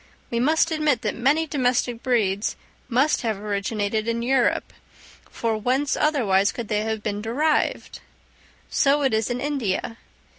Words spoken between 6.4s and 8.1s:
could they have been derived?